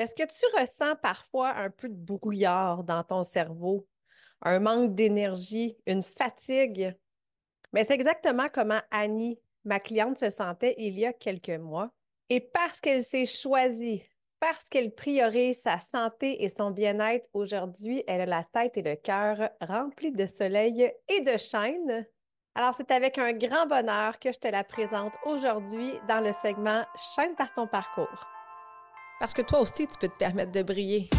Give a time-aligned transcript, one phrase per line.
[0.00, 3.86] Est-ce que tu ressens parfois un peu de brouillard dans ton cerveau,
[4.40, 6.96] un manque d'énergie, une fatigue?
[7.74, 11.90] Mais c'est exactement comment Annie, ma cliente, se sentait il y a quelques mois.
[12.30, 14.02] Et parce qu'elle s'est choisie,
[14.38, 18.96] parce qu'elle priorise sa santé et son bien-être aujourd'hui, elle a la tête et le
[18.96, 22.06] cœur remplis de soleil et de chaîne.
[22.54, 26.86] Alors, c'est avec un grand bonheur que je te la présente aujourd'hui dans le segment
[27.14, 28.39] Chaîne par ton parcours.
[29.20, 31.10] Parce que toi aussi, tu peux te permettre de briller.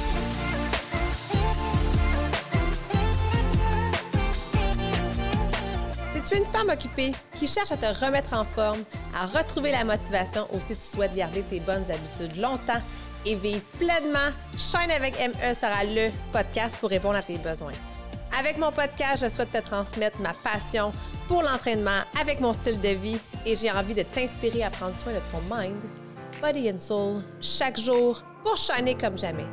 [6.12, 9.72] Si tu es une femme occupée qui cherche à te remettre en forme, à retrouver
[9.72, 12.82] la motivation ou si tu souhaites garder tes bonnes habitudes longtemps
[13.24, 17.74] et vivre pleinement, Shine avec ME sera le podcast pour répondre à tes besoins.
[18.40, 20.92] Avec mon podcast, je souhaite te transmettre ma passion
[21.28, 25.14] pour l'entraînement avec mon style de vie et j'ai envie de t'inspirer à prendre soin
[25.14, 26.01] de ton mind
[26.42, 29.46] Body and Soul chaque jour pour shiner comme jamais.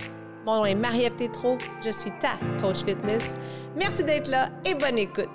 [0.46, 1.12] Mon nom est Marie-Ève
[1.84, 3.34] je suis ta coach fitness.
[3.76, 5.28] Merci d'être là et bonne écoute.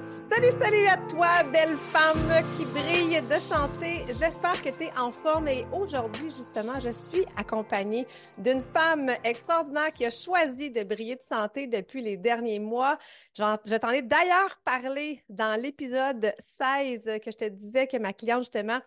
[0.00, 2.16] Salut, salut à toi, belle femme
[2.56, 4.06] qui brille de santé.
[4.18, 8.06] J'espère que tu es en forme et aujourd'hui, justement, je suis accompagnée
[8.38, 12.96] d'une femme extraordinaire qui a choisi de briller de santé depuis les derniers mois.
[13.34, 18.40] Je t'en ai d'ailleurs parlé dans l'épisode 16 que je te disais que ma cliente,
[18.40, 18.80] justement,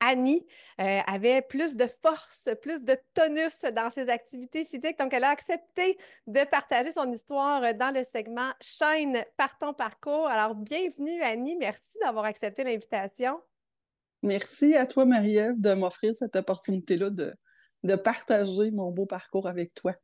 [0.00, 0.46] Annie
[0.80, 4.98] euh, avait plus de force, plus de tonus dans ses activités physiques.
[4.98, 10.26] Donc, elle a accepté de partager son histoire dans le segment Chaîne par ton parcours.
[10.26, 11.56] Alors, bienvenue Annie.
[11.56, 13.40] Merci d'avoir accepté l'invitation.
[14.22, 17.34] Merci à toi, Marie-Ève, de m'offrir cette opportunité-là de,
[17.82, 19.94] de partager mon beau parcours avec toi.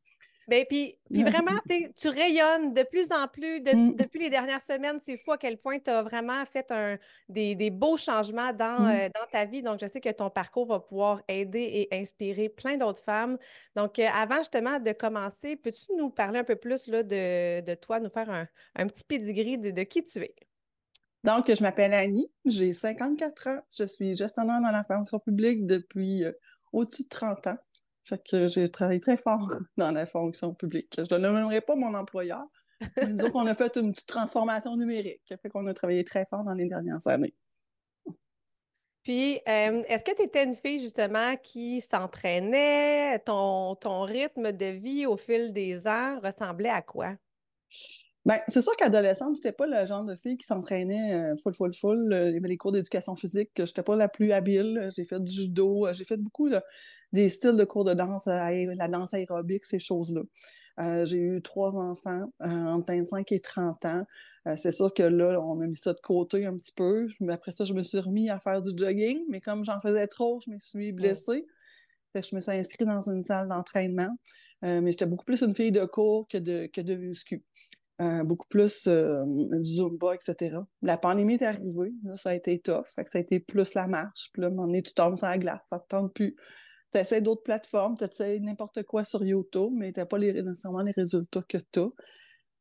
[0.48, 1.59] Ben, puis, puis vraiment,
[1.97, 3.95] tu rayonnes de plus en plus mm.
[3.97, 4.99] depuis les dernières semaines.
[5.03, 8.91] C'est fou à quel point tu as vraiment fait un, des, beaux changements dans, mm.
[8.91, 9.62] euh, dans, ta vie.
[9.62, 13.39] Donc, je sais que ton parcours va pouvoir aider et inspirer plein d'autres femmes.
[13.77, 18.01] Donc, euh, avant justement de commencer, peux-tu nous parler un peu plus là, de, toi,
[18.01, 18.31] nous faire
[18.75, 20.34] un, petit pedigree de, qui tu es?
[21.25, 26.25] Donc, je m'appelle Annie, j'ai 54 ans, je suis gestionnaire dans la fonction publique depuis
[26.25, 26.33] euh,
[26.72, 27.59] au-dessus de 30 ans.
[28.05, 30.95] Fait que j'ai travaillé très fort dans la fonction publique.
[30.97, 32.45] Je ne nommerai pas mon employeur,
[32.97, 35.23] mais disons qu'on a fait une petite transformation numérique.
[35.29, 37.35] Fait qu'on a travaillé très fort dans les dernières années.
[39.03, 43.19] Puis, euh, est-ce que tu étais une fille justement qui s'entraînait?
[43.21, 47.17] Ton, ton rythme de vie au fil des ans ressemblait à quoi?
[48.25, 51.75] Ben, c'est sûr qu'adolescente, j'étais pas le genre de fille qui s'entraînait euh, full, full,
[51.75, 52.09] full.
[52.13, 54.89] Il y avait les cours d'éducation physique, j'étais pas la plus habile.
[54.95, 56.61] J'ai fait du judo, j'ai fait beaucoup de,
[57.12, 60.23] des styles de cours de danse, euh, la danse aérobique, ces choses-là.
[60.81, 64.06] Euh, j'ai eu trois enfants euh, entre 25 et 30 ans.
[64.56, 67.06] c'est sûr que là, on a mis ça de côté un petit peu.
[67.21, 70.06] Mais après ça, je me suis remis à faire du jogging, mais comme j'en faisais
[70.06, 71.45] trop, je me suis blessée.
[72.12, 74.11] Fait je me suis inscrite dans une salle d'entraînement.
[74.62, 77.45] mais j'étais beaucoup plus une fille de cours que de, que de muscu.
[78.25, 80.56] beaucoup plus du Zumba, etc.
[80.81, 83.87] La pandémie est arrivée, ça a été tough, fait que ça a été plus la
[83.87, 84.31] marche.
[84.33, 86.34] Puis là, à un moment donné, tu tombes sur la glace, ça te tente plus
[86.92, 90.32] tu essaies d'autres plateformes, tu essaies n'importe quoi sur YouTube, mais tu n'as pas les,
[90.32, 91.88] nécessairement les résultats que tu as.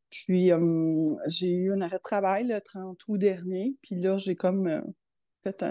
[0.10, 4.36] Puis, euh, j'ai eu un arrêt de travail le 30 août dernier, puis là, j'ai
[4.36, 4.82] comme euh,
[5.44, 5.64] fait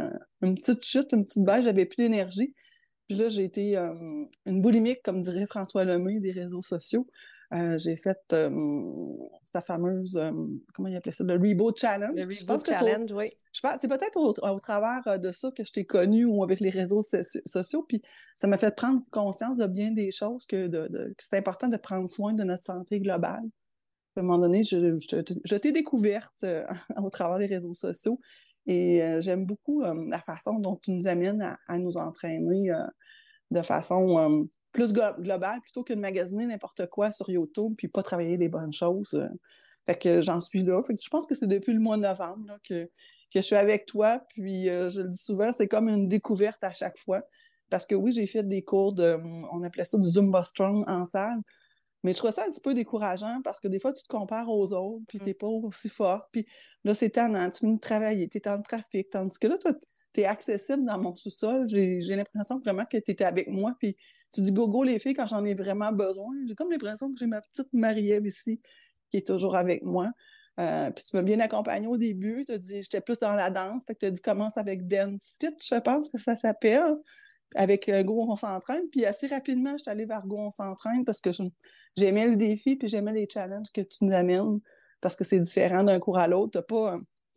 [0.42, 2.54] une petite chute, une petite baisse, j'avais plus d'énergie.
[3.06, 3.92] Puis là, j'ai été euh,
[4.46, 7.06] une boulimique, comme dirait François Lemay, des réseaux sociaux.
[7.52, 8.48] Euh, j'ai fait euh,
[9.42, 10.30] sa fameuse, euh,
[10.72, 12.14] comment il appelait ça, le Reboot Challenge.
[12.14, 13.32] Le Reboot Challenge, oui.
[13.52, 16.70] Je pense, c'est peut-être au, travers de ça que je t'ai connue ou avec les
[16.70, 18.02] réseaux sociaux, puis
[18.38, 21.76] ça m'a fait prendre conscience de bien des choses, que, de, que c'est important de
[21.76, 23.42] prendre soin de notre santé globale.
[24.16, 26.44] À un moment donné, je, je, t'ai découverte
[26.98, 28.20] au travers des réseaux sociaux
[28.66, 32.70] et j'aime beaucoup la façon dont tu nous amènes à, à nous entraîner
[33.50, 38.36] de façon plus global plutôt que de magasiner n'importe quoi sur YouTube puis pas travailler
[38.36, 39.14] des bonnes choses.
[39.14, 39.28] Euh.
[39.86, 40.80] Fait que j'en suis là.
[40.82, 42.88] Fait je pense que c'est depuis le mois de novembre que,
[43.34, 44.22] je suis avec toi.
[44.30, 47.22] Puis euh, je le dis souvent, c'est comme une découverte à chaque fois.
[47.70, 49.16] Parce que oui, j'ai fait des cours de,
[49.52, 51.40] on appelait ça du Zumba Strong en salle.
[52.02, 54.48] Mais je trouve ça un petit peu décourageant parce que des fois, tu te compares
[54.48, 55.22] aux autres, puis mm.
[55.22, 56.28] t'es pas aussi fort.
[56.32, 56.46] Puis
[56.84, 59.10] là, c'est tannant, tu viens de travailler, t'es en trafic.
[59.10, 59.72] Tandis que là, toi,
[60.12, 61.68] t'es accessible dans mon sous-sol.
[61.68, 63.96] J'ai l'impression vraiment que t'étais avec moi, puis
[64.32, 66.34] tu dis gogo les filles quand j'en ai vraiment besoin.
[66.46, 68.60] J'ai comme l'impression que j'ai ma petite Marie-Ève ici
[69.10, 70.10] qui est toujours avec moi.
[70.58, 72.44] Euh, puis tu m'as bien accompagnée au début.
[72.44, 73.82] Tu as dit j'étais plus dans la danse.
[73.86, 76.96] Fait que tu as dit commence avec Dance Fit, je pense que ça s'appelle.
[77.54, 78.88] Avec euh, Go, on s'entraîne.
[78.90, 81.30] Puis assez rapidement, je suis allée vers Go, on s'entraîne parce que
[81.96, 84.60] j'aimais le défi puis j'aimais les challenges que tu nous amènes
[85.00, 86.60] parce que c'est différent d'un cours à l'autre.
[86.60, 86.94] pas.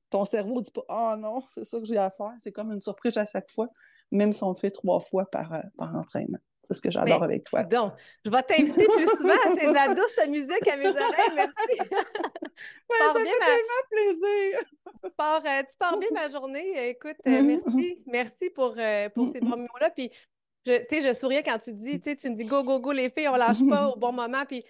[0.09, 2.33] ton cerveau dit pas Oh non, c'est ça que j'ai à faire.
[2.41, 3.67] C'est comme une surprise à chaque fois,
[4.11, 6.39] même si on le fait trois fois par, euh, par entraînement.
[6.63, 7.63] C'est ce que j'adore avec toi.
[7.63, 7.93] Donc,
[8.25, 9.33] je vais t'inviter plus souvent.
[9.57, 11.35] C'est de la douce musique à mes oreilles.
[11.35, 11.53] Merci.
[11.79, 14.59] ouais, ça fait tellement plaisir.
[15.03, 16.89] Tu pars, euh, tu pars bien ma journée.
[16.89, 18.01] Écoute, euh, merci.
[18.07, 19.89] Merci pour, euh, pour ces bons mots-là.
[19.89, 20.09] Puis,
[20.65, 23.35] je, je souriais quand tu dis, tu me dis go, go, go, les filles, on
[23.35, 24.45] lâche pas au bon moment.
[24.47, 24.63] Puis,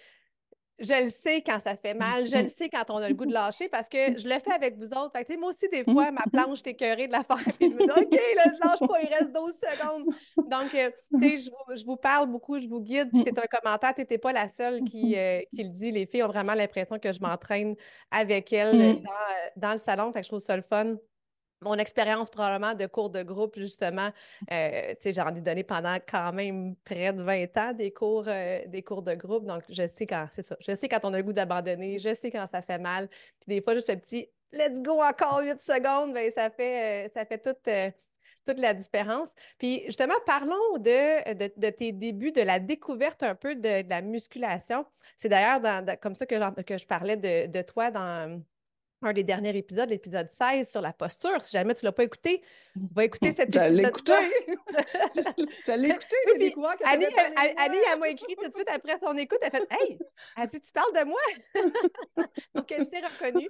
[0.78, 3.26] je le sais quand ça fait mal, je le sais quand on a le goût
[3.26, 5.12] de lâcher parce que je le fais avec vous autres.
[5.26, 7.44] Fait moi aussi, des fois, ma planche, t'es de la faire.
[7.58, 10.04] Puis je me dis, OK, là, je lâche pas, il reste 12 secondes.
[10.36, 10.90] Donc, euh,
[11.20, 13.10] tu sais, je, vous parle beaucoup, je vous guide.
[13.14, 15.90] c'est un commentaire, tu n'étais pas la seule qui, euh, qui, le dit.
[15.92, 17.76] Les filles ont vraiment l'impression que je m'entraîne
[18.10, 19.02] avec elles mm.
[19.02, 20.12] dans, dans, le salon.
[20.12, 20.96] Fait que je trouve ça le fun
[21.64, 24.10] mon expérience probablement de cours de groupe, justement,
[24.52, 28.82] euh, j'en ai donné pendant quand même près de 20 ans des cours, euh, des
[28.82, 29.46] cours de groupe.
[29.46, 32.14] Donc, je sais quand, c'est ça, je sais quand on a le goût d'abandonner, je
[32.14, 33.08] sais quand ça fait mal.
[33.08, 37.10] Puis des fois, juste un petit let's go encore 8 secondes, ben, ça fait, euh,
[37.14, 37.68] ça fait toute,
[38.44, 39.32] toute la différence.
[39.58, 44.86] Puis justement, parlons de, de, tes débuts, de la découverte un peu de, la musculation.
[45.16, 45.60] C'est d'ailleurs
[46.00, 48.42] comme ça que, que je parlais de, toi dans
[49.04, 51.40] un des derniers épisodes, l'épisode 16 sur la posture.
[51.42, 52.42] Si jamais tu ne l'as pas écouté,
[52.94, 53.72] va écouter cet épisode.
[55.66, 56.16] Je l'ai écouté.
[56.32, 57.06] J'ai découvert que Annie,
[57.56, 59.38] Annie, elle m'a écrit tout de suite après son écoute.
[59.42, 59.98] Elle a fait Hey,
[60.36, 61.20] elle dit Tu parles de moi?
[62.54, 63.48] Donc, elle s'est reconnue.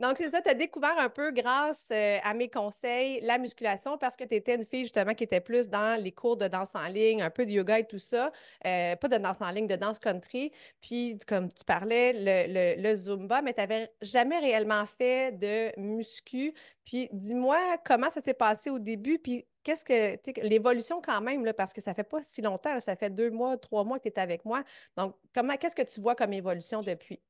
[0.00, 3.96] Donc, c'est ça, tu as découvert un peu grâce euh, à mes conseils la musculation
[3.96, 6.74] parce que tu étais une fille justement qui était plus dans les cours de danse
[6.74, 8.32] en ligne, un peu de yoga et tout ça.
[8.66, 10.52] Euh, pas de danse en ligne, de danse country.
[10.80, 15.78] Puis, comme tu parlais, le, le, le Zumba, mais tu n'avais jamais réellement fait de
[15.80, 16.52] muscu.
[16.84, 21.54] Puis, dis-moi comment ça s'est passé au début, puis qu'est-ce que, l'évolution quand même, là,
[21.54, 24.14] parce que ça fait pas si longtemps, ça fait deux mois, trois mois que tu
[24.14, 24.64] es avec moi.
[24.96, 27.20] Donc, comment, qu'est-ce que tu vois comme évolution depuis?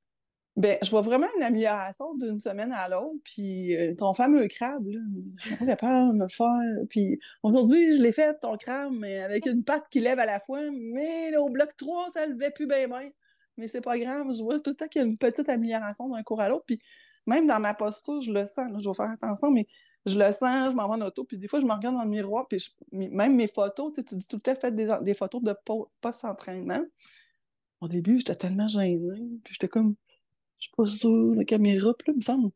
[0.56, 3.16] Ben, je vois vraiment une amélioration d'une semaine à l'autre.
[3.24, 5.00] Puis euh, ton fameux crabe, là,
[5.36, 6.84] je suis pas capable de le faire.
[6.90, 10.40] Puis aujourd'hui, je l'ai fait, ton crabe, mais avec une patte qui lève à la
[10.40, 10.60] fois.
[10.72, 13.10] Mais au bloc 3, ça levait plus bien bien.
[13.56, 16.08] Mais c'est pas grave, je vois tout le temps qu'il y a une petite amélioration
[16.08, 16.64] d'un cours à l'autre.
[16.66, 16.80] Puis
[17.26, 18.82] même dans ma posture, je le sens.
[18.82, 19.66] je vais faire attention, mais
[20.06, 21.24] je le sens, je m'en vais en auto.
[21.24, 22.48] Puis des fois, je me regarde dans le miroir.
[22.48, 25.54] Puis même mes photos, tu, dis tout le temps, faites des, des photos de
[26.00, 26.82] post-entraînement.
[27.80, 29.40] Au début, j'étais tellement gênée.
[29.44, 29.94] Puis j'étais comme
[30.60, 32.50] je suis pas sûre, la caméra, puis là, il me semble.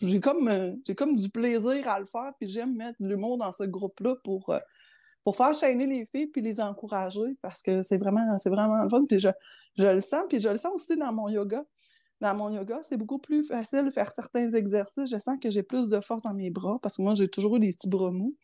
[0.00, 3.52] J'ai comme, euh, j'ai comme du plaisir à le faire, puis j'aime mettre l'humour dans
[3.52, 4.60] ce groupe-là pour, euh,
[5.24, 8.88] pour faire chaîner les filles puis les encourager parce que c'est vraiment, c'est vraiment le
[8.88, 9.04] fun.
[9.06, 9.28] Puis je,
[9.76, 11.64] je le sens, puis je le sens aussi dans mon yoga.
[12.20, 15.10] Dans mon yoga, c'est beaucoup plus facile de faire certains exercices.
[15.10, 17.56] Je sens que j'ai plus de force dans mes bras parce que moi, j'ai toujours
[17.56, 18.36] eu des petits bras mous.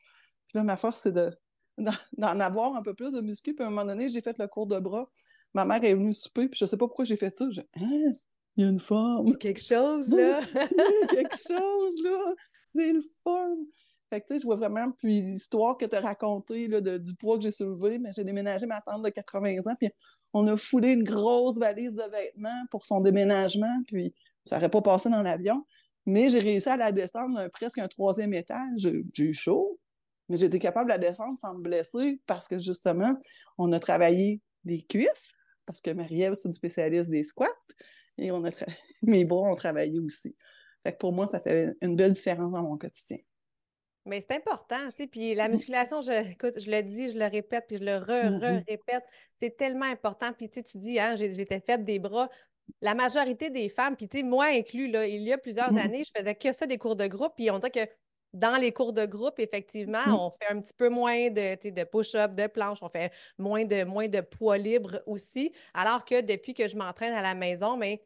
[0.47, 1.31] Puis là, ma force, c'est de,
[1.79, 3.55] d'en avoir un peu plus de muscles.
[3.55, 5.11] Puis à un moment donné, j'ai fait le cours de bras.
[5.55, 7.49] Ma mère est venue souper, puis je sais pas pourquoi j'ai fait ça.
[7.51, 8.13] J'ai hein?
[8.57, 9.37] il y a une forme.
[9.39, 10.41] Quelque chose, là.
[11.11, 12.35] quelque chose, là.
[12.75, 13.57] C'est le fun.
[14.11, 16.99] Fait que, tu sais, je vois vraiment, puis l'histoire que tu as racontée, là, de,
[16.99, 19.91] du poids que j'ai soulevé, mais j'ai déménagé ma tante de 80 ans, puis
[20.33, 24.15] on a foulé une grosse valise de vêtements pour son déménagement, puis
[24.45, 25.65] ça n'aurait pas passé dans l'avion.
[26.07, 28.89] Mais j'ai réussi à la descendre presque un troisième étage.
[29.15, 29.79] J'ai eu chaud,
[30.29, 33.15] mais j'étais capable de la descendre sans me blesser parce que justement,
[33.59, 35.33] on a travaillé les cuisses,
[35.67, 37.49] parce que Marie-Ève, c'est une spécialiste des squats.
[38.19, 38.51] Et on a
[39.03, 40.37] mes bras ont travaillé aussi.
[40.83, 43.19] Fait que pour moi, ça fait une belle différence dans mon quotidien.
[44.07, 45.07] Mais c'est important, tu sais.
[45.07, 45.53] Puis la mm.
[45.53, 49.05] musculation, je, écoute, je le dis, je le répète, puis je le re-répète.
[49.41, 50.33] C'est tellement important.
[50.33, 52.29] Puis tu sais, tu dis, hein, j'étais faite des bras.
[52.81, 55.79] La majorité des femmes, puis tu sais, moi inclus, là, il y a plusieurs mm.
[55.79, 57.91] années, je faisais que ça des cours de groupe, puis on dirait que
[58.33, 60.15] dans les cours de groupe, effectivement, mm.
[60.15, 63.85] on fait un petit peu moins de, de push-up, de planche, on fait moins de,
[63.85, 65.53] moins de poids libre aussi.
[65.73, 68.03] Alors que depuis que je m'entraîne à la maison, mais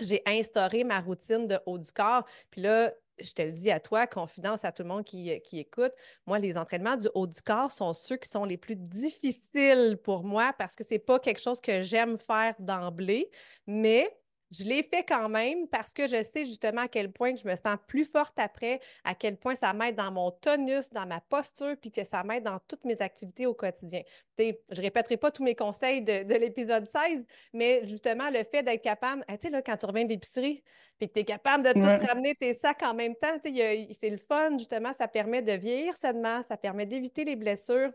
[0.00, 2.24] j'ai instauré ma routine de haut du corps.
[2.50, 5.58] Puis là, je te le dis à toi, confidence à tout le monde qui, qui,
[5.58, 5.92] écoute,
[6.26, 10.24] moi, les entraînements du haut du corps sont ceux qui sont les plus difficiles pour
[10.24, 13.30] moi parce que ce n'est pas quelque chose que j'aime faire d'emblée,
[13.66, 14.08] mais
[14.50, 17.54] je l'ai fait quand même parce que je sais justement à quel point je me
[17.54, 21.76] sens plus forte après, à quel point ça m'aide dans mon tonus, dans ma posture,
[21.80, 24.02] puis que ça m'aide dans toutes mes activités au quotidien.
[24.38, 28.82] je ne répéterai pas tous mes conseils de, l'épisode 16, mais justement, le fait d'être
[28.82, 30.64] capable, tu sais, là, quand tu reviens de l'épicerie,
[30.98, 34.18] puis que tu es capable de tout ramener tes sacs en même temps, c'est le
[34.18, 37.92] fun, justement, ça permet de vieillir sainement, ça permet d'éviter les blessures.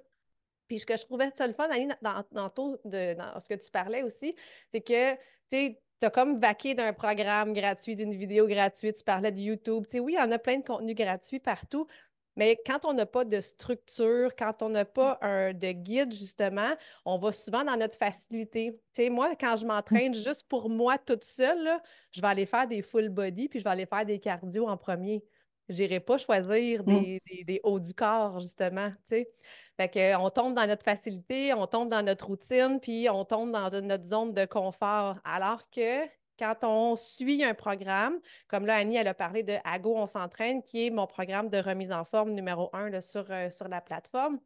[0.67, 3.69] Puis ce que je trouvais ça le fun, Annie, dans, dans, dans ce que tu
[3.69, 4.35] parlais aussi,
[4.71, 5.19] c'est que, tu
[5.49, 9.85] sais, tu as comme vaqué d'un programme gratuit, d'une vidéo gratuite, tu parlais de YouTube.
[9.85, 11.87] Tu sais, oui, il y en a plein de contenus gratuits partout,
[12.35, 16.75] mais quand on n'a pas de structure, quand on n'a pas un, de guide, justement,
[17.05, 18.73] on va souvent dans notre facilité.
[18.93, 20.23] Tu sais, moi, quand je m'entraîne mmh.
[20.23, 21.69] juste pour moi toute seule,
[22.11, 24.75] je vais aller faire des full body, puis je vais aller faire des cardio en
[24.75, 25.23] premier.
[25.69, 27.03] Je n'irai pas choisir mmh.
[27.03, 28.89] des, des, hauts du corps, justement.
[28.89, 29.31] Tu sais.
[29.77, 33.51] Fait que, on tombe dans notre facilité, on tombe dans notre routine, puis on tombe
[33.51, 35.17] dans notre zone de confort.
[35.25, 36.05] Alors que
[36.39, 40.63] quand on suit un programme, comme là, Annie, elle a parlé de Ago, on s'entraîne,
[40.63, 44.39] qui est mon programme de remise en forme numéro un euh, sur la plateforme.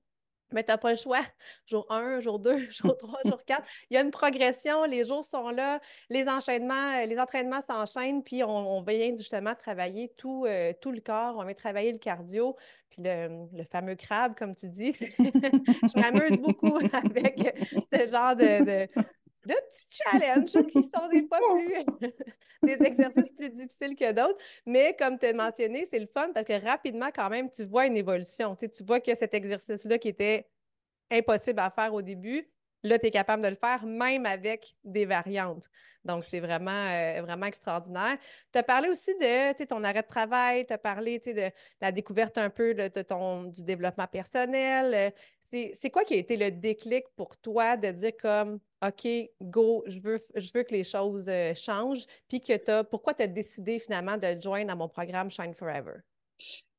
[0.52, 1.22] Mais tu n'as pas le choix.
[1.66, 3.64] Jour 1, jour 2, jour 3, jour 4.
[3.90, 5.80] Il y a une progression, les jours sont là,
[6.10, 11.02] les enchaînements, euh, les entraînements s'enchaînent, puis on, vient justement travailler tout, euh, tout le
[11.02, 12.56] corps, on vient travailler le cardio,
[12.90, 14.94] puis le, fameux crabe, comme tu dis.
[15.20, 17.56] je m'amuse beaucoup avec
[17.94, 18.90] ce genre de, de
[19.56, 22.12] petits challenges qui sont des fois plus
[22.64, 24.38] des exercices plus difficiles que d'autres.
[24.66, 27.86] Mais comme tu as mentionné, c'est le fun parce que rapidement, quand même, tu vois
[27.86, 28.56] une évolution.
[28.56, 30.50] Tu, tu vois que cet exercice-là qui était
[31.12, 32.50] impossible à faire au début,
[32.84, 35.70] là, tu es capable de le faire même avec des variantes.
[36.06, 38.18] Donc, c'est vraiment, euh, vraiment extraordinaire.
[38.52, 42.38] Tu as parlé aussi de ton arrêt de travail, tu as parlé de la découverte
[42.38, 45.14] un peu de, ton, du développement personnel.
[45.44, 49.08] C'est quoi qui a été le déclic pour toi de dire comme OK,
[49.42, 53.24] go, je veux, je veux que les choses euh, changent, puis que tu pourquoi tu
[53.24, 55.98] as décidé finalement de joindre à mon programme Shine Forever?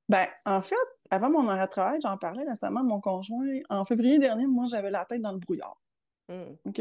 [0.08, 0.74] Ben, en fait,
[1.10, 3.60] avant mon arrêt de travail, j'en parlais récemment à mon conjoint.
[3.68, 5.76] En février dernier, moi, j'avais la tête dans le brouillard.
[6.30, 6.68] Mmh.
[6.68, 6.80] OK?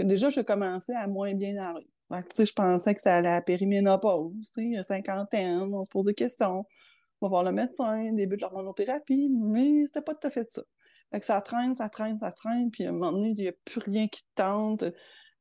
[0.00, 1.86] Déjà, je commençais à moins bien aller.
[2.10, 4.52] je pensais que ça allait à périménopause,
[4.86, 6.66] cinquantaine, on se pose des questions,
[7.20, 10.62] on va voir le médecin, début de l'hormonothérapie, mais c'était pas tout à fait ça.
[11.22, 13.80] Ça traîne, ça traîne, ça traîne, puis à un moment donné, il n'y a plus
[13.80, 14.84] rien qui te tente.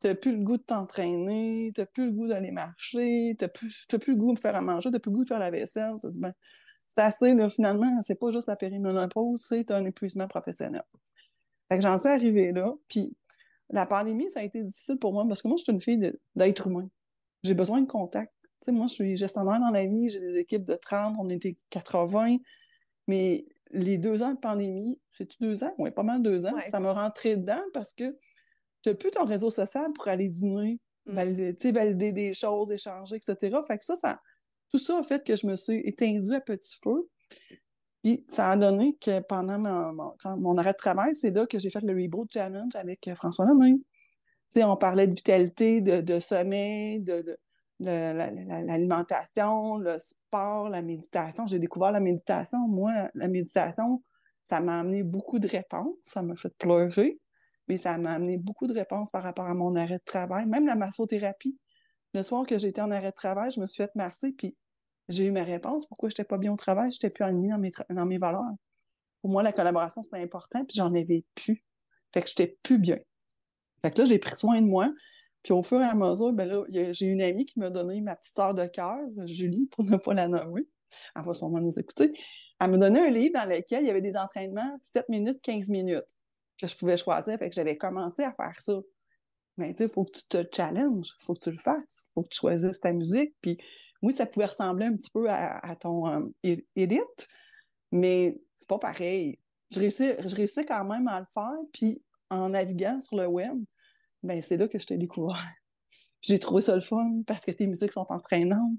[0.01, 3.46] Tu n'as plus le goût de t'entraîner, tu n'as plus le goût d'aller marcher, tu
[3.46, 5.27] n'as plus, plus, le goût de faire à manger, tu n'as plus le goût de
[5.27, 5.94] faire la vaisselle.
[6.20, 6.34] Ben,
[6.96, 10.84] c'est assez, là, finalement, c'est pas juste la périménopause, c'est un épuisement professionnel.
[11.72, 13.16] Fait que j'en suis arrivée là, puis
[13.70, 16.13] la pandémie, ça a été difficile pour moi parce que moi, je suis une fille
[16.36, 16.90] d'être humain.
[17.44, 18.34] J'ai besoin de contact.
[18.44, 21.30] Tu sais, moi, je suis gestionnaire dans la vie, j'ai des équipes de 30, on
[21.30, 22.40] était 80,
[23.08, 25.74] mais les deux ans de pandémie, c'est-tu deux ans?
[25.78, 26.54] Oui, pas mal deux ans.
[26.70, 28.18] Ça m'a rentré dedans parce que
[28.84, 31.13] tu n'as plus ton réseau social pour aller dîner, mm.
[31.13, 33.58] valider, valider des choses, échanger, etc.
[33.66, 34.20] Fait que ça, ça,
[34.72, 37.08] tout ça a fait que je me suis éteindue à petit feu.
[38.03, 41.81] Puis ça a donné que pendant mon, arrêt de travail, c'est là que j'ai fait
[41.81, 43.75] le Reboot Challenge avec euh, François Lemay.
[44.63, 47.38] on parlait de vitalité, de, sommeil, de
[47.79, 51.46] l'alimentation, le sport, la méditation.
[51.48, 52.67] J'ai découvert la méditation.
[52.67, 54.03] Moi, la méditation,
[54.43, 55.96] ça m'a amené beaucoup de réponses.
[56.03, 57.20] Ça m'a fait pleurer,
[57.67, 60.48] mais ça m'a amené beaucoup de réponses par rapport à mon arrêt de travail.
[60.48, 61.55] Même la massothérapie.
[62.13, 64.55] Le soir que j'étais en arrêt de travail, je me suis fait masser, puis
[65.12, 65.88] j'ai eu ma réponse.
[65.88, 66.91] Pourquoi je n'étais pas bien au travail?
[66.91, 68.53] Je n'étais plus alignée dans mes, dans mes valeurs.
[69.22, 71.63] Pour moi, la collaboration, c'était important, puis j'en avais plus.
[72.13, 72.98] Fait que j'étais plus bien.
[73.82, 74.91] Fait que là, j'ai pris soin de moi.
[75.44, 78.15] Puis au fur et à mesure, ben là, j'ai une amie qui m'a donné ma
[78.15, 80.68] petite sœur de cœur, Julie, pour ne pas la nommer.
[81.15, 82.13] Elle va sûrement nous écouter.
[82.60, 85.70] Elle m'a donné un livre dans lequel il y avait des entraînements 7 minutes, 15
[85.70, 86.06] minutes
[86.60, 87.38] que je pouvais choisir.
[87.39, 88.80] Fait que j'avais commencé à faire ça.
[89.58, 92.06] Mais tu sais, il faut que tu te challenges, il faut que tu le fasses,
[92.08, 93.34] il faut que tu choisisses ta musique.
[93.41, 93.58] Puis
[94.01, 97.01] oui, ça pouvait ressembler un petit peu à, ton euh, edit,
[97.91, 99.39] mais c'est pas pareil.
[99.72, 103.58] Je réussis, je réussis quand même à le faire, puis en naviguant sur le web,
[104.24, 105.51] ben c'est là que je t'ai découvert.
[106.22, 108.77] J'ai trouvé ça le fun parce que tes musiques sont entraînantes,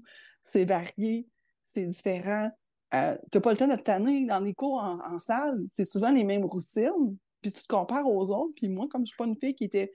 [0.51, 1.27] c'est varié,
[1.65, 2.49] c'est différent.
[2.93, 5.59] Euh, tu n'as pas le temps de tanner dans les cours en, salle.
[5.71, 7.17] C'est souvent les mêmes routines.
[7.41, 8.53] Puis tu te compares aux autres.
[8.55, 9.91] Puis moi, comme je suis pas une fille qui était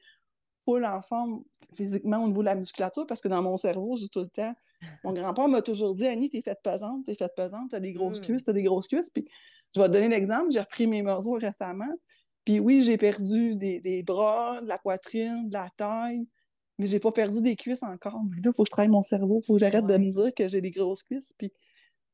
[0.69, 1.43] full en forme
[1.75, 4.55] physiquement au niveau de la musculature, parce que dans mon cerveau, j'ai tout le temps.
[5.03, 8.21] Mon grand-père m'a toujours dit Annie, t'es faite pesante, t'es faite pesante, t'as des grosses
[8.21, 8.25] mm.
[8.25, 9.09] cuisses, t'as des grosses cuisses.
[9.09, 9.27] Puis
[9.75, 10.51] je vais te donner l'exemple.
[10.51, 11.93] J'ai repris mes mesures récemment.
[12.45, 16.27] Puis oui, j'ai perdu des, bras, de la poitrine, de la taille,
[16.79, 18.15] mais j'ai pas perdu des cuisses encore.
[18.15, 20.35] Là, il faut que je travaille mon cerveau, il faut que j'arrête de me dire
[20.35, 21.33] que j'ai des grosses cuisses.
[21.37, 21.51] Puis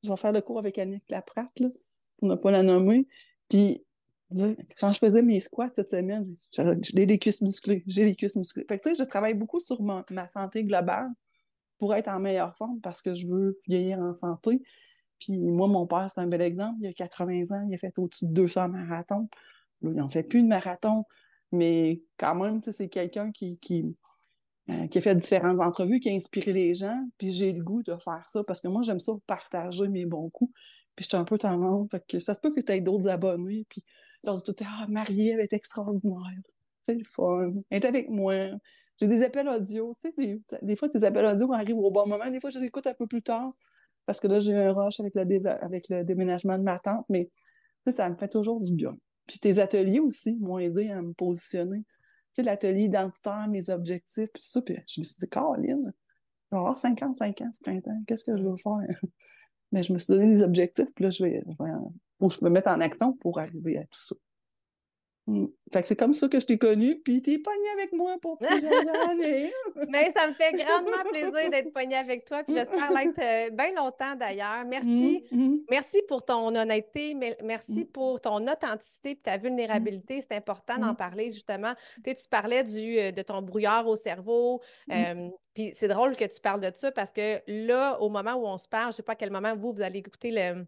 [0.02, 1.68] je vais faire le cours avec Annick Laprate, là,
[2.18, 3.06] pour ne pas la nommer.
[3.48, 3.84] Puis
[4.80, 8.64] quand je faisais mes squats cette semaine, j'ai des cuisses musclées, j'ai des cuisses musclées.
[8.68, 11.08] Fait que tu sais, je travaille beaucoup sur ma, santé globale
[11.78, 14.62] pour être en meilleure forme parce que je veux vieillir en santé.
[15.20, 16.78] Puis moi, mon père, c'est un bel exemple.
[16.80, 19.28] Il a 80 ans, il a fait au-dessus de 200 marathons.
[19.82, 21.04] Là, il n'en fait plus de marathon,
[21.52, 23.58] mais quand même, c'est quelqu'un qui,
[24.70, 27.82] euh, qui, a fait différentes entrevues, qui a inspiré les gens, puis j'ai le goût
[27.82, 30.52] de faire ça, parce que moi, j'aime ça partager mes bons coups,
[30.96, 33.66] puis j'étais un peu tendance, fait que ça se peut que tu aies d'autres abonnés,
[33.68, 33.84] puis
[34.24, 36.40] là, tout ah, Marie, elle est extraordinaire,
[36.82, 38.34] c'est le fun, elle est avec moi,
[39.00, 42.30] j'ai des appels audio, tu des, des, fois, tes appels audio arrivent au bon moment,
[42.30, 43.52] des fois, je les écoute un peu plus tard,
[44.06, 47.30] parce que là, j'ai un rush avec le, déménagement de ma tante, mais
[47.96, 48.96] ça me fait toujours du bien.
[49.26, 51.78] Puis tes ateliers aussi m'ont aidé à me positionner.
[51.78, 51.86] Tu
[52.32, 54.60] sais, l'atelier identitaire, mes objectifs, puis ça.
[54.60, 55.92] Puis je me suis dit, Caroline,
[56.50, 58.02] je vais avoir 55 ans ce printemps.
[58.06, 59.00] Qu'est-ce que je veux faire?
[59.72, 61.42] Mais je me suis donné des objectifs, puis là, je vais,
[62.18, 64.14] faut que je me mette en action pour arriver à tout ça.
[65.26, 65.46] Mm.
[65.72, 68.36] Fait que c'est comme ça que je t'ai connue, puis t'es pognée avec moi pour
[68.36, 68.72] plusieurs
[69.10, 69.50] années.
[69.88, 73.72] Mais ça me fait grandement plaisir d'être pognée avec toi, puis j'espère l'être euh, bien
[73.74, 74.64] longtemps d'ailleurs.
[74.66, 75.24] Merci.
[75.32, 75.60] Mm, mm.
[75.70, 80.20] Merci pour ton honnêteté, merci pour ton authenticité et ta vulnérabilité.
[80.20, 81.74] C'est important d'en parler, justement.
[82.04, 84.60] Tu, tu parlais du, euh, de ton brouillard au cerveau.
[84.90, 88.46] Euh, puis c'est drôle que tu parles de ça parce que là, au moment où
[88.46, 90.66] on se parle, je ne sais pas à quel moment vous, vous allez écouter le,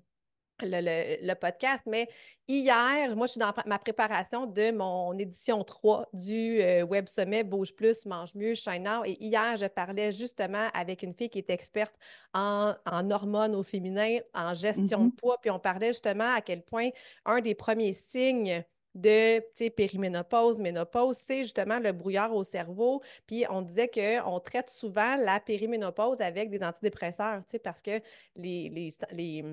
[0.62, 2.08] le, podcast, mais
[2.48, 7.44] hier, moi, je suis dans ma préparation de mon édition 3 du euh, Web Sommet
[7.44, 9.04] Bouge Plus, Mange Mieux, Shine Now.
[9.04, 11.94] Et hier, je parlais justement avec une fille qui est experte
[12.32, 12.74] en,
[13.10, 15.16] hormones au féminin, en gestion de mm-hmm.
[15.16, 16.88] poids, puis on parlait justement à quel point
[17.24, 18.64] un des premiers signes
[18.96, 23.02] de périménopause, ménopause, c'est justement le brouillard au cerveau.
[23.26, 28.00] Puis on disait qu'on traite souvent la périménopause avec des antidépresseurs, parce que
[28.36, 29.44] les, les, les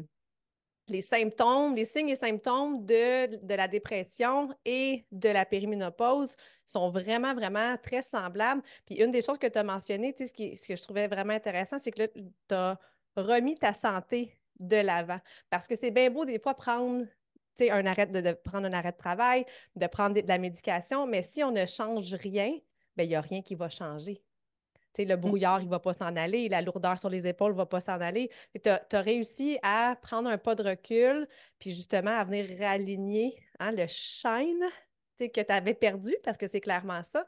[0.88, 6.36] les symptômes, les signes et symptômes de, la dépression et de la périménopause
[6.66, 8.62] sont vraiment, vraiment très semblables.
[8.86, 11.34] Puis une des choses que tu as mentionnées, ce, qui, ce que je trouvais vraiment
[11.34, 12.78] intéressant, c'est que tu as
[13.16, 15.20] remis ta santé de l'avant.
[15.50, 17.06] Parce que c'est bien beau des fois prendre
[17.60, 21.44] un arrêt de, prendre un arrêt de travail, de prendre de, la médication, mais si
[21.44, 22.58] on ne change rien,
[22.96, 24.22] ben, il n'y a rien qui va changer
[24.98, 25.20] le mmh.
[25.20, 27.80] brouillard, il ne va pas s'en aller, la lourdeur sur les épaules ne va pas
[27.80, 28.30] s'en aller.
[28.64, 31.28] Tu as, réussi à prendre un pas de recul,
[31.60, 34.64] puis justement à venir réaligner hein, le shine
[35.20, 37.26] que tu avais perdu, parce que c'est clairement ça.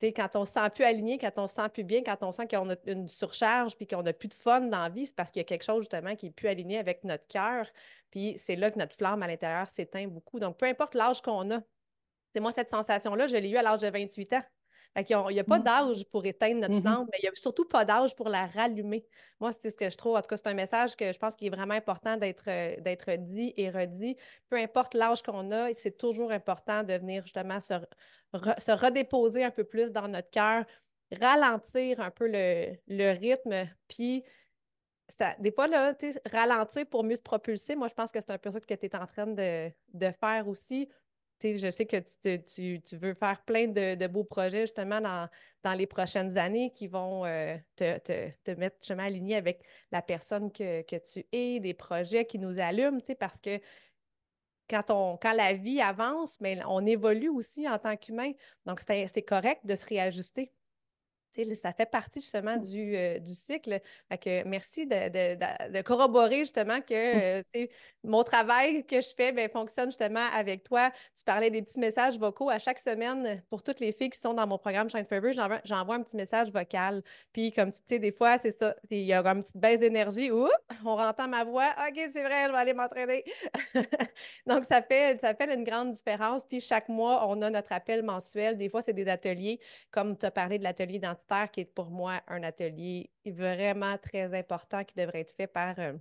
[0.00, 2.22] quand on ne se sent plus aligné, quand on ne se sent plus bien, quand
[2.22, 5.06] on sent qu'on a une surcharge puis qu'on n'a plus de fun dans la vie,
[5.06, 7.66] c'est parce qu'il y a quelque chose justement qui n'est plus aligné avec notre cœur.
[8.10, 10.38] Puis c'est là que notre flamme à l'intérieur s'éteint beaucoup.
[10.38, 11.60] Donc, peu importe l'âge qu'on a,
[12.32, 14.42] c'est moi, cette sensation-là, je l'ai eue à l'âge de 28 ans.
[14.96, 17.64] Il n'y a, pas d'âge pour éteindre notre flamme, mmh mais il n'y a surtout
[17.64, 19.04] pas d'âge pour la rallumer.
[19.40, 20.14] Moi, c'est ce que je trouve.
[20.14, 23.16] En tout cas, c'est un message que je pense qu'il est vraiment important d'être euh,
[23.16, 24.16] dit et redit.
[24.48, 27.74] Peu importe l'âge qu'on a, c'est toujours important de venir justement se,
[28.70, 30.64] redéposer un peu plus dans notre cœur,
[31.10, 34.22] ralentir un peu le, rythme, puis
[35.08, 35.92] ça, des fois, là,
[36.30, 38.86] ralentir pour mieux se propulser, moi, je pense que c'est un peu ça que tu
[38.86, 40.88] es en train de, de faire aussi
[41.44, 41.96] je sais que
[42.36, 47.56] tu, veux faire plein de, beaux projets justement dans, les prochaines années qui vont euh,
[47.76, 53.00] te, mettre justement aligné avec la personne que, tu es, des projets qui nous allument,
[53.18, 53.60] parce que
[54.68, 58.32] quand, on, quand la vie avance, mais on évolue aussi en tant qu'humain.
[58.66, 60.52] Donc, c'est correct de se réajuster
[61.54, 63.80] ça fait partie justement du, euh, du cycle.
[64.20, 67.66] que merci de, corroborer justement que euh,
[68.02, 70.90] mon travail que je fais ben, fonctionne justement avec toi.
[71.16, 74.34] Tu parlais des petits messages vocaux à chaque semaine pour toutes les filles qui sont
[74.34, 75.32] dans mon programme Shine Forever.
[75.64, 77.02] J'envoie un petit message vocal.
[77.32, 78.74] Puis comme tu sais, des fois, c'est ça.
[78.90, 80.30] Il y a une petite baisse d'énergie.
[80.84, 81.74] On entend ma voix.
[81.88, 83.24] OK, c'est vrai, je vais aller m'entraîner.
[84.46, 86.44] Donc, ça fait, ça fait une grande différence.
[86.44, 88.56] Puis chaque mois, on a notre appel mensuel.
[88.56, 90.98] Des fois, c'est des ateliers, comme tu as parlé de l'atelier
[91.52, 95.94] qui est pour moi un atelier vraiment très important qui devrait être fait par, euh,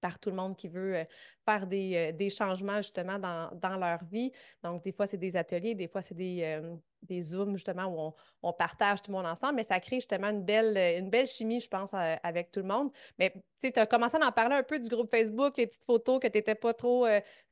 [0.00, 1.04] par tout le monde qui veut euh,
[1.44, 4.32] faire des, euh, des changements justement dans, dans, leur vie.
[4.62, 6.60] Donc, des fois, c'est des ateliers, des fois, c'est des,
[7.02, 10.28] des Zooms justement où on, on, partage tout le monde ensemble, mais ça crée justement
[10.28, 12.90] une belle, une belle chimie, je pense, avec tout le monde.
[13.18, 16.20] Mais tu as commencé à en parler un peu du groupe Facebook, les petites photos
[16.20, 17.06] que tu n'étais pas trop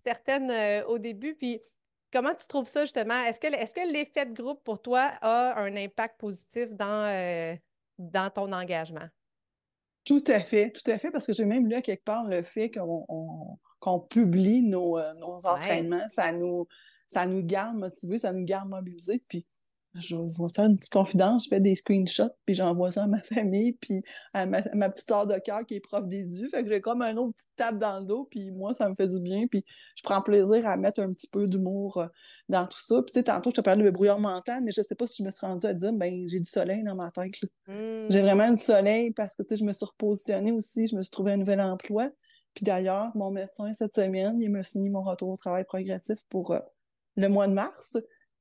[0.04, 1.34] certaine au début.
[1.34, 1.62] Puis,
[2.12, 3.22] Comment tu trouves ça justement?
[3.24, 7.54] Est-ce que, est que l'effet de groupe pour toi a un impact positif dans, euh,
[7.98, 9.08] dans ton engagement?
[10.04, 12.42] Tout à fait, tout à fait, parce que j'ai même lu à quelque part le
[12.42, 16.66] fait qu'on publie nos, euh, nos entraînements, ça, nous,
[17.08, 19.22] ça nous garde motivés, ça nous garde mobilisés.
[19.28, 19.44] Puis
[20.00, 23.22] je vais faire une petite confidence, je fais des screenshots, puis j'envoie ça à ma
[23.34, 24.02] famille, puis
[24.34, 26.48] à ma, petite soeur de cœur qui est prof d'édu.
[26.48, 28.94] Fait que j'ai comme un autre petite tape dans le dos, puis moi, ça me
[28.94, 29.64] fait du bien, puis
[29.96, 32.06] je prends plaisir à mettre un petit peu d'humour euh,
[32.48, 32.96] dans tout ça.
[33.02, 35.16] Puis tu sais, tantôt, je te parlais de brouillard mental, mais je sais pas si
[35.18, 37.34] je me suis rendue à dire, ben j'ai du soleil dans ma tête.
[37.66, 38.06] Mmh.
[38.08, 41.02] J'ai vraiment du soleil parce que, tu sais, je me suis repositionnée aussi, je me
[41.02, 42.10] suis trouvé un nouvel emploi.
[42.54, 46.52] Puis d'ailleurs, mon médecin, cette semaine, il m'a signé mon retour au travail progressif pour
[46.52, 46.60] euh,
[47.16, 47.96] le mois de mars.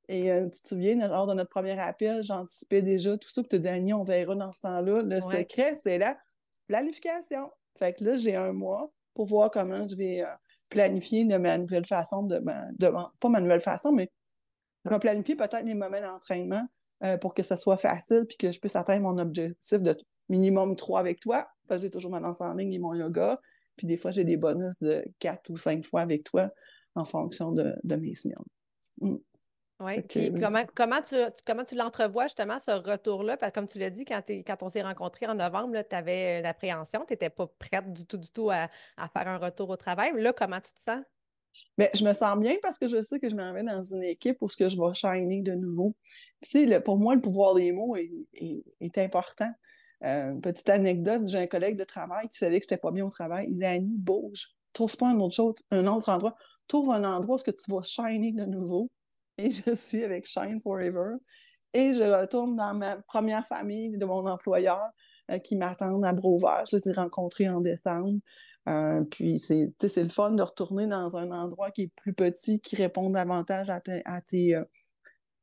[0.08, 3.48] Et euh, tu te souviens, lors de notre premier appel, j'anticipais déjà tout ça, que
[3.48, 5.02] tu dis, Annie, on verra dans ce temps-là.
[5.02, 6.16] Le secret, c'est la
[6.66, 7.50] planification.
[7.78, 10.26] Fait que là, j'ai un mois pour voir comment je vais euh,
[10.68, 12.88] planifier de ma nouvelle façon, de, de
[13.20, 14.10] pas ma nouvelle façon, mais
[14.84, 16.66] je vais planifier peut-être mes moments d'entraînement
[17.04, 19.96] euh, pour que ce soit facile puis que je puisse atteindre mon objectif de
[20.28, 23.40] minimum trois avec toi, parce que j'ai toujours ma danse en ligne et mon yoga.
[23.76, 26.50] Puis des fois, j'ai des bonus de quatre ou cinq fois avec toi
[26.94, 28.36] en fonction de, mes semaines.
[29.00, 29.16] Mm.
[29.80, 31.14] Oui, puis comment, comment tu,
[31.46, 33.36] comment tu l'entrevois justement, ce retour-là?
[33.36, 36.40] Parce que comme tu l'as dit, quand, quand on s'est rencontrés en novembre, tu avais
[36.40, 39.76] une appréhension, tu n'étais pas prête du tout, du tout à, faire un retour au
[39.76, 40.10] travail.
[40.16, 41.02] Là, comment tu te sens?
[41.76, 44.02] Mais je me sens bien parce que je sais que je m'en vais dans une
[44.02, 45.94] équipe où ce que je vais shiner de nouveau.
[46.42, 49.50] Tu sais, pour moi, le pouvoir des mots est, important.
[50.04, 53.06] Euh, petite anecdote, j'ai un collègue de travail qui savait que je n'étais pas bien
[53.06, 53.46] au travail.
[53.46, 56.36] Il disait Annie, bouge, trouve-toi un autre chose, un autre endroit.
[56.66, 58.90] Trouve un endroit où ce que tu vas shiner de nouveau.
[59.42, 61.14] Et je suis avec Shine Forever.
[61.72, 64.90] Et je retourne dans ma première famille de mon employeur
[65.30, 66.64] euh, qui m'attendent à Beauvert.
[66.70, 68.18] Je les ai rencontrés en décembre.
[68.68, 72.74] Euh, puis c'est le fun de retourner dans un endroit qui est plus petit, qui
[72.76, 74.64] répond davantage à, tes, euh,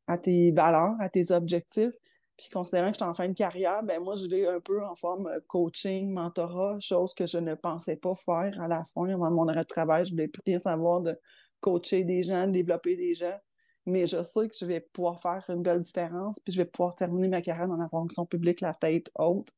[0.08, 1.94] à tes valeurs, à tes objectifs.
[2.38, 4.84] Puis considérant que je suis en fin de carrière, ben moi, je vais un peu
[4.84, 9.32] en forme coaching, mentorat, chose que je ne pensais pas faire à la fin, avant
[9.32, 10.06] mon arrêt de travail.
[10.06, 11.18] Je voulais plus rien savoir de
[11.62, 13.40] coacher des gens, de développer des gens
[13.86, 16.96] mais je sais que je vais pouvoir faire une belle différence, puis je vais pouvoir
[16.96, 19.50] terminer ma carrière dans la fonction publique la tête haute.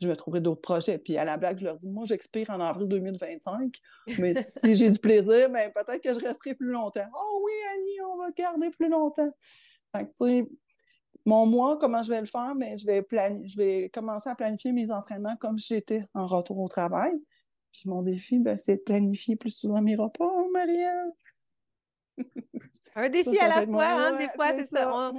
[0.00, 0.98] Je vais trouver d'autres projets.
[0.98, 3.78] Puis à la blague, je leur dis, moi, j'expire en avril 2025,
[4.18, 7.06] mais si j'ai du plaisir, ben, peut-être que je resterai plus longtemps.
[7.14, 9.30] Oh oui, Annie, on va garder plus longtemps.
[9.94, 10.48] Fait que, tu sais,
[11.24, 12.54] mon mois, comment je vais le faire?
[12.56, 16.26] Mais ben, je vais, je vais commencer à planifier mes entraînements comme si j'étais en
[16.26, 17.12] retour au travail.
[17.72, 21.12] Puis mon défi, ben, c'est de planifier plus souvent mes repas, Marielle.
[22.94, 25.10] Un défi à la fois, hein, des fois, c'est ça.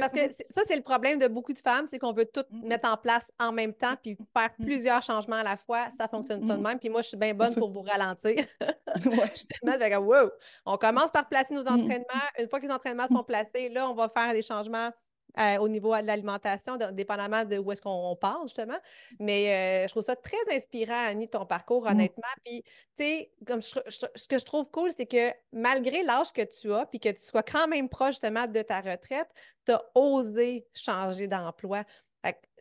[0.00, 2.66] Parce que ça, c'est le problème de beaucoup de femmes, c'est qu'on veut tout mm-hmm.
[2.66, 4.64] mettre en place en même temps, puis faire mm-hmm.
[4.64, 6.78] plusieurs changements à la fois, ça fonctionne pas de même.
[6.80, 8.44] Puis moi, je suis bien bonne pour vous ralentir.
[9.06, 9.96] ouais.
[9.96, 10.30] wow!
[10.66, 12.26] On commence par placer nos entraînements.
[12.38, 14.90] Une fois que les entraînements sont placés, là, on va faire des changements
[15.38, 18.78] euh, au niveau de l'alimentation, dépendamment de où est-ce qu'on parle, justement.
[19.18, 21.88] Mais euh, je trouve ça très inspirant, Annie, ton parcours, mmh.
[21.88, 22.22] honnêtement.
[22.44, 26.72] Puis, tu sais, comme ce que je trouve cool, c'est que malgré l'âge que tu
[26.72, 29.28] as, puis que tu sois quand même proche, justement, de ta retraite,
[29.66, 31.84] tu as osé changer d'emploi.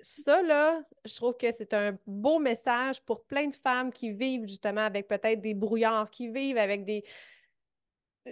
[0.02, 4.48] Ça, là, je trouve que c'est un beau message pour plein de femmes qui vivent
[4.48, 7.04] justement avec peut-être des brouillards, qui vivent avec des,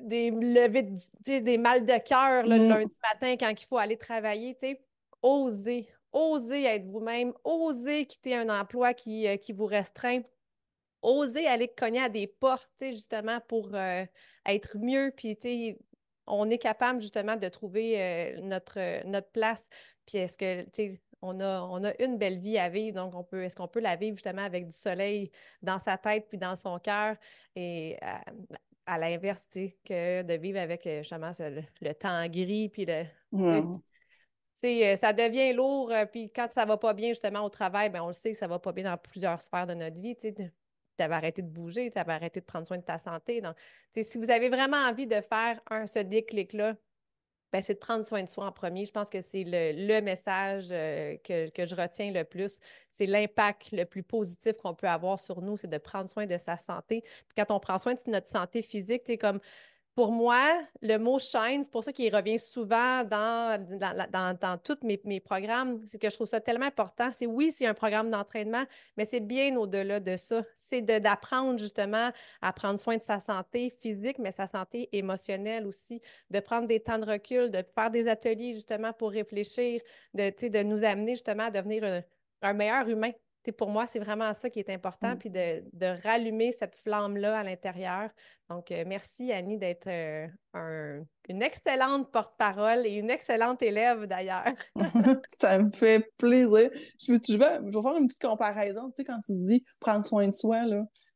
[0.04, 0.90] des levées,
[1.22, 2.70] des mal de cœur le mm.
[2.70, 4.82] lundi matin quand il faut aller travailler, tu sais,
[5.22, 10.22] osez, osez être vous-même, osez quitter un emploi qui, euh, qui vous restreint,
[11.02, 14.06] osez aller cogner à des portes, justement, pour euh,
[14.46, 15.76] être mieux, puis, tu
[16.30, 19.66] on est capable, justement, de trouver euh, notre, notre place.
[20.06, 23.16] Puis est-ce que, tu sais, on a, on a une belle vie à vivre, donc
[23.16, 25.32] on peut, est-ce qu'on peut la vivre justement avec du soleil
[25.62, 27.16] dans sa tête puis dans son cœur?
[27.56, 27.98] Et
[28.88, 33.04] à l'inverse, tu sais, que de vivre avec euh, justement le, temps gris, puis le.
[34.64, 38.02] Euh, ça devient lourd, euh, puis quand ça va pas bien justement au travail, ben
[38.02, 40.16] on le sait que ça va pas bien dans plusieurs sphères de notre vie.
[40.16, 40.34] Tu
[40.98, 43.40] avais arrêté de bouger, tu avais arrêté de prendre soin de ta santé.
[43.40, 43.56] Donc,
[44.02, 46.76] si vous avez vraiment envie de faire un, ce déclic-là,
[47.52, 48.86] ben, c'est de prendre soin de soi en premier.
[48.86, 52.60] Je pense que c'est le, message euh, que, je retiens le plus.
[52.90, 56.38] C'est l'impact le plus positif qu'on peut avoir sur nous, c'est de prendre soin de
[56.38, 57.02] sa santé.
[57.02, 59.40] Puis quand on prend soin de notre santé physique, c'est comme
[59.98, 63.60] pour moi, le mot shine, c'est pour ça qu'il revient souvent dans,
[64.12, 65.82] dans, dans, tous mes, mes, programmes.
[65.88, 67.10] C'est que je trouve ça tellement important.
[67.14, 68.64] C'est oui, c'est un programme d'entraînement,
[68.96, 70.44] mais c'est bien au-delà de ça.
[70.56, 72.12] C'est d'apprendre justement
[72.44, 76.80] à prendre soin de sa santé physique, mais sa santé émotionnelle aussi, de prendre des
[76.80, 79.82] temps de recul, de faire des ateliers justement pour réfléchir,
[80.14, 82.04] de, de nous amener justement à devenir
[82.44, 83.14] un meilleur humain
[83.52, 85.18] pour moi, c'est vraiment ça qui est important, mm.
[85.18, 88.10] puis de, rallumer cette flamme-là à l'intérieur.
[88.50, 94.54] Donc, euh, merci Annie d'être euh, une excellente porte-parole et une excellente élève d'ailleurs.
[95.40, 96.70] ça me fait plaisir.
[97.00, 98.90] Je, vais, je, vais, faire une petite comparaison.
[98.90, 100.62] Tu sais, quand tu dis prendre soin de soi,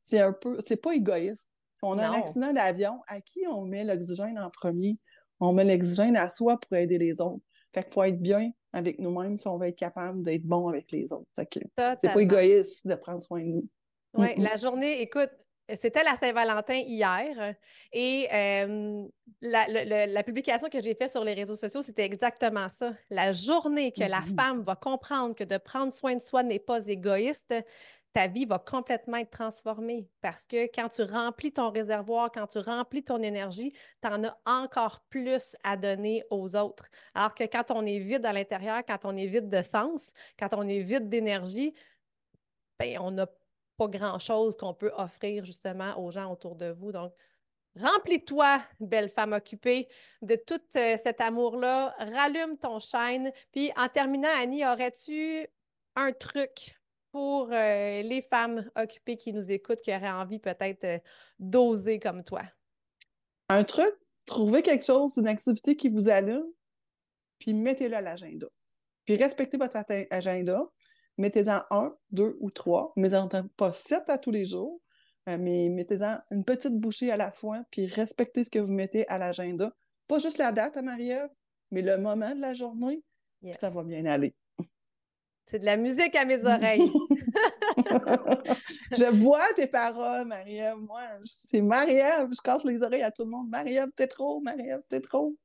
[0.04, 1.50] c'est un peu, c'est pas égoïste.
[1.84, 5.00] On a un accident d'avion, à qui on met l'oxygène en premier?
[5.40, 7.44] On met l'oxygène à soi pour aider les autres.
[7.74, 10.92] Fait qu'il faut être bien avec nous-mêmes si on veut être capable d'être bon avec
[10.92, 11.28] les autres.
[11.36, 13.68] C'est pas égoïste de prendre soin de nous.
[14.14, 15.32] Oui, la journée, écoute,
[15.80, 17.56] c'était la Saint-Valentin hier
[17.94, 18.28] et
[19.42, 22.94] la, publication que j'ai faite sur les réseaux sociaux, c'était exactement ça.
[23.10, 26.86] La journée que la femme va comprendre que de prendre soin de soi n'est pas
[26.88, 27.54] égoïste,
[28.14, 32.60] ta vie va complètement être transformée parce que quand tu remplis ton réservoir, quand tu
[32.60, 36.90] remplis ton énergie, tu en as encore plus à donner aux autres.
[37.14, 40.50] Alors que quand on est vide à l'intérieur, quand on est vide de sens, quand
[40.54, 41.74] on est vide d'énergie,
[42.80, 43.28] ben, on n'a
[43.78, 46.92] pas grand-chose qu'on peut offrir justement aux gens autour de vous.
[46.92, 47.14] Donc,
[47.80, 49.88] Remplis-toi, belle femme occupée,
[50.22, 51.96] de tout euh, cet amour-là.
[52.00, 53.32] Rallume ton chaîne.
[53.54, 55.48] Puis en terminant, Annie, aurais-tu
[55.96, 56.81] un truc
[57.12, 61.00] pour euh, les femmes occupées qui nous écoutent, qui auraient envie peut-être euh,
[61.40, 62.42] d'oser comme toi?
[63.50, 63.94] Un truc,
[64.26, 66.46] trouvez quelque chose, une activité qui vous allume,
[67.40, 68.48] puis mettez-le à l'agenda.
[69.06, 69.78] Puis respectez votre
[70.10, 70.64] agenda.
[71.18, 74.82] Mettez-en un, deux ou trois, mais en pas sept à tous les jours.
[75.30, 79.08] Euh, mais mettez-en une petite bouchée à la fois, puis respectez ce que vous mettez
[79.08, 79.72] à l'agenda.
[80.08, 81.30] Pas juste la date à Marie-Ève,
[81.70, 83.04] mais le moment de la journée,
[83.60, 84.36] ça va bien aller.
[85.46, 86.92] C'est de la musique à mes oreilles.
[88.92, 90.78] je vois tes paroles, Marie-Ève.
[90.78, 92.30] Moi, c'est Marie-Ève.
[92.32, 93.50] Je casse les oreilles à tout le monde.
[93.50, 94.40] Marie-Ève, t'es trop.
[94.42, 95.36] Marie-Ève, t'es trop.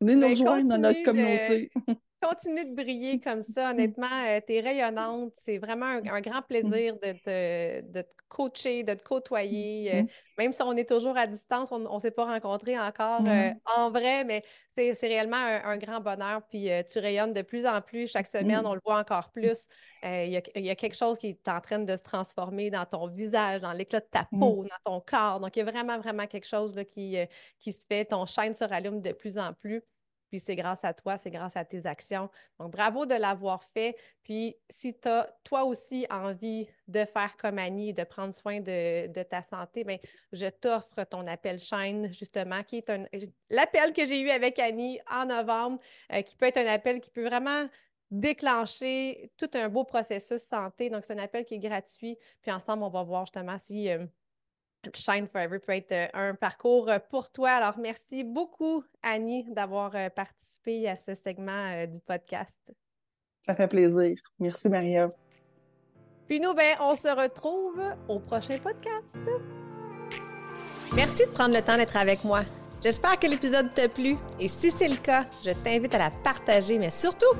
[0.00, 1.70] Venez nous ben, rejoindre dans notre communauté.
[2.22, 3.70] Continue de briller comme ça.
[3.70, 5.32] Honnêtement, euh, tu es rayonnante.
[5.36, 9.94] C'est vraiment un, grand plaisir de te, de te, coacher, de te côtoyer.
[9.94, 10.02] Euh,
[10.38, 13.90] même si on est toujours à distance, on ne s'est pas rencontrés encore euh, en
[13.90, 14.42] vrai, mais
[14.74, 16.40] c'est réellement un, grand bonheur.
[16.48, 18.10] Puis tu rayonnes de plus en plus.
[18.10, 19.66] Chaque semaine, on le voit encore plus.
[20.02, 23.60] Il y, a, quelque chose qui est en train de se transformer dans ton visage,
[23.60, 25.40] dans l'éclat de ta peau, dans ton corps.
[25.40, 27.16] Donc, il y a vraiment, vraiment quelque chose là, qui,
[27.60, 28.06] qui se fait.
[28.06, 29.82] Ton chaîne se rallume de plus en plus.
[30.28, 32.28] Puis c'est grâce à toi, c'est grâce à tes actions.
[32.58, 33.96] Donc, bravo de l'avoir fait.
[34.22, 39.22] Puis, si tu as toi aussi envie de faire comme Annie, de prendre soin de,
[39.22, 39.98] ta santé, bien,
[40.32, 43.04] je t'offre ton appel chaîne, justement, qui est un,
[43.50, 45.78] l'appel que j'ai eu avec Annie en novembre,
[46.12, 47.68] euh, qui peut être un appel qui peut vraiment
[48.10, 50.90] déclencher tout un beau processus santé.
[50.90, 52.16] Donc, c'est un appel qui est gratuit.
[52.42, 54.06] Puis ensemble, on va voir justement si euh,
[54.94, 57.50] Shine Forever peut être euh, un parcours euh, pour toi.
[57.50, 62.58] Alors, merci beaucoup, Annie, d'avoir euh, participé à ce segment du podcast.
[63.42, 64.16] Ça fait plaisir.
[64.38, 65.10] Merci, Maria.
[66.26, 69.16] Puis nous, ben, on se retrouve au prochain podcast.
[70.94, 72.42] Merci de prendre le temps d'être avec moi.
[72.82, 76.78] J'espère que l'épisode t'a plu et si c'est le cas, je t'invite à la partager,
[76.78, 77.34] mais surtout,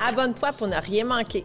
[0.00, 1.44] abonne-toi pour ne rien manquer.